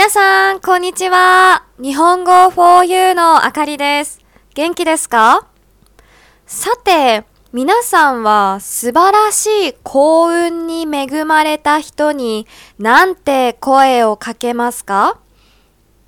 [0.00, 1.66] 皆さん、こんにちは。
[1.78, 4.24] 日本語 4U のあかりです。
[4.54, 5.46] 元気ですか？
[6.46, 12.46] さて、皆さんは素晴らしい幸運に恵まれた人に
[12.78, 15.18] なんて声をかけますか？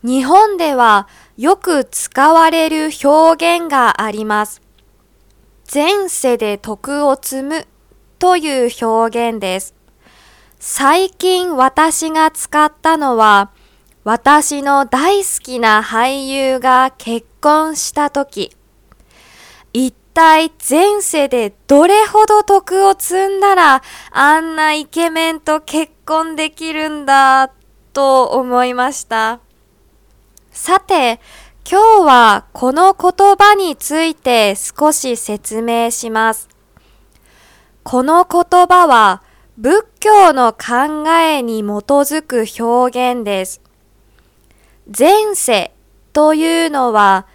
[0.03, 1.07] 日本では
[1.37, 4.63] よく使われる表現があります。
[5.71, 7.67] 前世で徳を積む
[8.19, 9.75] という表現です。
[10.59, 13.51] 最近私が使ったのは
[14.05, 18.51] 私の大好きな俳優が結婚した時
[19.73, 27.53] 一体前世でどれほど徳を積んだらあんなイケメンと結婚できるんだ
[27.93, 29.41] と思いました。
[30.51, 31.21] さて、
[31.71, 36.49] 今日はこの言葉について少し説明します。
[37.83, 39.23] この言葉は
[39.57, 43.63] 仏教の考えに基づく表現です。
[44.87, 45.73] 前世
[46.13, 47.27] というのは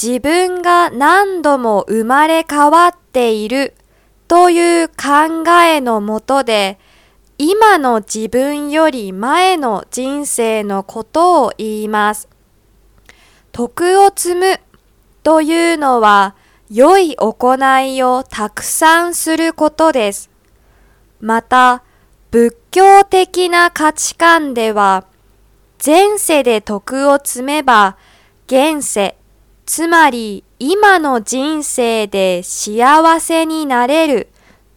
[0.00, 3.74] 自分が何度も生まれ変わっている
[4.28, 6.78] という考えのもとで
[7.38, 12.28] 今の自分より前の人生のことを言います。
[13.52, 14.60] 徳を積む
[15.22, 16.34] というのは
[16.70, 20.30] 良い行いをたくさんすることです。
[21.20, 21.82] また、
[22.30, 25.04] 仏教的な価値観では、
[25.84, 27.96] 前世で徳を積めば、
[28.46, 29.16] 現世、
[29.66, 34.28] つまり今の人生で幸せになれる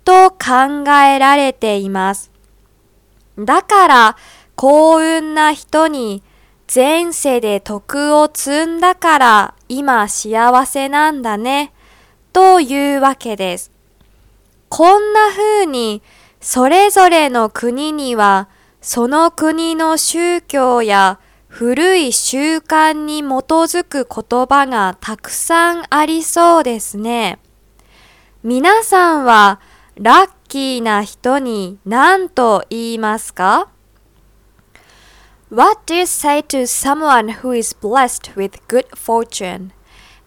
[0.03, 2.31] と考えられています。
[3.37, 4.17] だから、
[4.55, 6.21] 幸運な人に
[6.73, 11.71] 前世で徳を積んだから今幸せなんだね、
[12.33, 13.71] というわけです。
[14.67, 16.01] こんな風に
[16.41, 18.48] それぞれの国には
[18.81, 27.39] その国の宗教や古い習慣に基づく言葉がたくさんありそうですね。
[28.41, 29.59] 皆さんは
[29.95, 33.69] ラッキーな人に何と言いますか
[35.51, 39.71] What do you say to someone who is blessed with good fortune?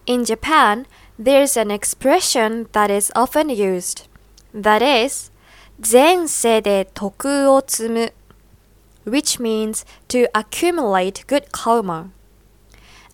[0.05, 0.85] In Japan,
[1.17, 4.07] there's an expression that is often used.
[4.53, 5.31] That is,
[5.81, 8.13] 前世で徳を積む
[9.03, 12.11] which means to accumulate good karma.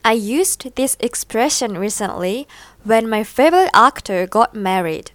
[0.03, 2.47] I used this expression recently
[2.83, 5.11] when my favorite actor got married.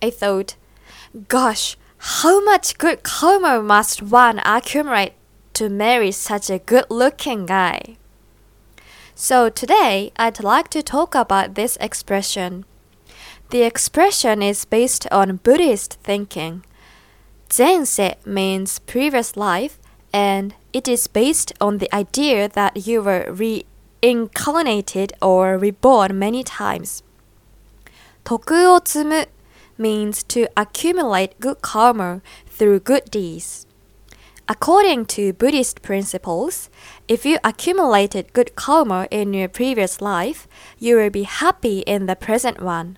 [0.00, 0.56] I thought,
[1.28, 5.14] gosh, how much good karma must one accumulate
[5.54, 7.96] to marry such a good looking guy?
[9.14, 12.64] So today I'd like to talk about this expression.
[13.50, 16.64] The expression is based on Buddhist thinking.
[17.48, 19.78] Zense means previous life
[20.13, 27.03] and it is based on the idea that you were reincarnated or reborn many times.
[28.23, 29.27] 徳を積む
[29.79, 33.65] means to accumulate good karma through good deeds.
[34.47, 36.69] According to Buddhist principles,
[37.07, 40.47] if you accumulated good karma in your previous life,
[40.77, 42.97] you will be happy in the present one.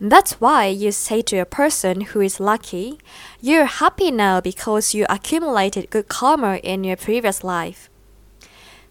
[0.00, 2.98] That's why you say to a person who is lucky,
[3.40, 7.90] You're happy now because you accumulated good karma in your previous life.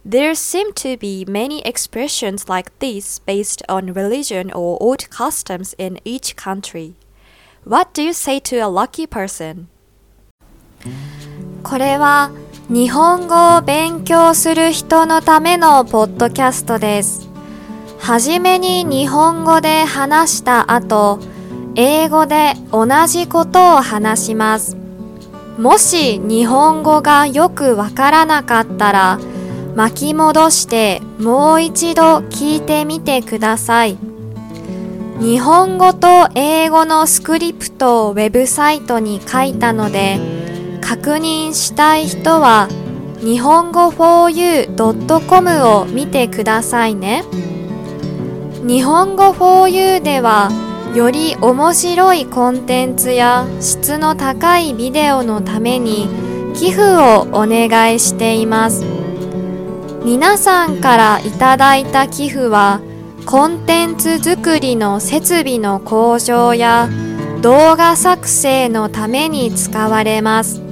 [0.06, 6.00] There seem to be many expressions like this based on religion or old customs in
[6.06, 6.96] each country.
[7.63, 9.68] What do you say to a lucky person?
[11.63, 12.31] これは
[12.69, 17.28] 日本語を勉強する人のためのポッドキャストです。
[18.04, 21.20] はじめに日本語で話した後、
[21.75, 24.76] 英語で同じことを話します。
[25.56, 29.19] もし日本語がよくわからなかったら、
[29.75, 33.97] 巻き戻してもう一度聞いてみてください。
[35.19, 40.20] 日本語と英語のスクリプトをウェブサイトに書いたので、
[40.82, 42.69] 確認したい人は
[43.20, 47.25] 日本語 4u.com を見てくださいね。
[48.66, 50.50] 日本語 4u では
[50.94, 56.08] より面白いコンテンツや質の高いビデオのために
[56.55, 58.87] 寄付をお願いしています。
[60.02, 62.81] 皆さんからいただいた寄付は
[63.26, 66.88] コンテンツ作りの設備の向上や
[67.43, 70.62] 動画作成のために使われます。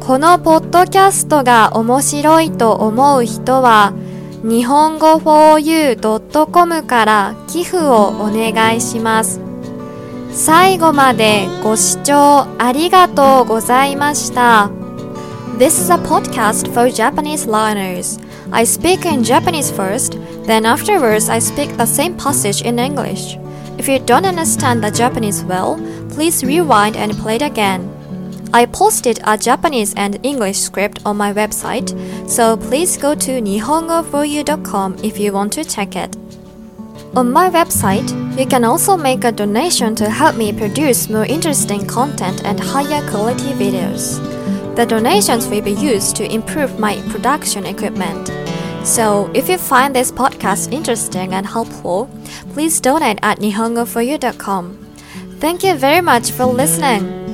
[0.00, 3.94] このポッドキャストが面白いと思う人は
[4.43, 9.39] 日本語 4u.com から寄付をお願いします。
[10.33, 14.69] 最後までご視聴ありがとうございました。
[15.57, 18.19] This is a podcast for Japanese learners.
[18.51, 23.37] I speak in Japanese first, then afterwards I speak the same passage in English.
[23.77, 25.77] If you don't understand the Japanese well,
[26.09, 27.89] please rewind and play it again.
[28.52, 31.88] I posted a Japanese and English script on my website,
[32.28, 36.16] so please go to nihongoforyou.com if you want to check it.
[37.14, 38.08] On my website,
[38.38, 43.06] you can also make a donation to help me produce more interesting content and higher
[43.10, 44.18] quality videos.
[44.76, 48.30] The donations will be used to improve my production equipment.
[48.84, 52.08] So, if you find this podcast interesting and helpful,
[52.52, 54.78] please donate at nihongoforyou.com.
[55.40, 57.27] Thank you very much for listening.